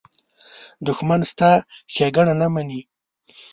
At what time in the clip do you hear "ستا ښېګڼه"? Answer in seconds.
1.31-2.33